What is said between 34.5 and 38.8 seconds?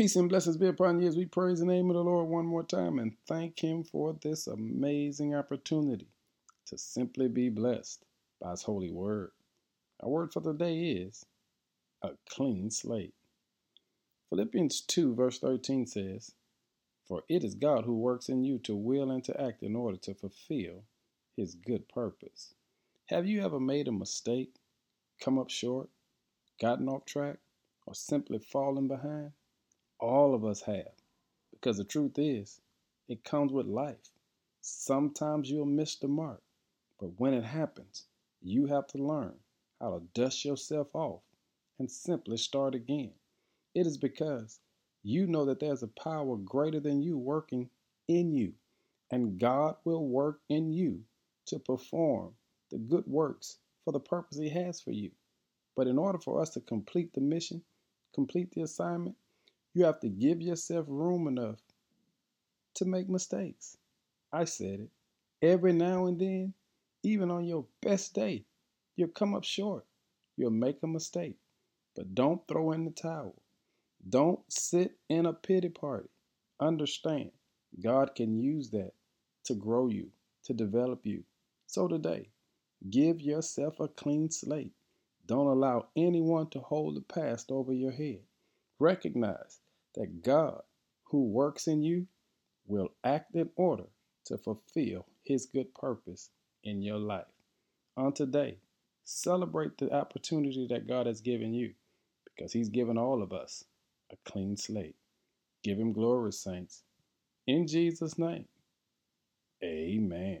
Sometimes you'll miss the mark, but when it happens, you